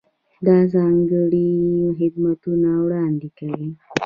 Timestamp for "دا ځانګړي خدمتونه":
0.45-2.69